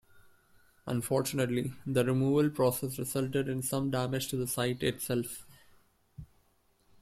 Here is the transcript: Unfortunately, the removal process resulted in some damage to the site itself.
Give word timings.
Unfortunately, 0.87 1.73
the 1.85 2.03
removal 2.03 2.49
process 2.49 2.97
resulted 2.97 3.47
in 3.47 3.61
some 3.61 3.91
damage 3.91 4.29
to 4.29 4.35
the 4.35 4.47
site 4.47 4.81
itself. 4.81 5.45